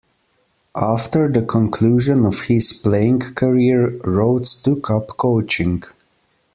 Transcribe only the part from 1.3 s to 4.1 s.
conclusion of his playing career,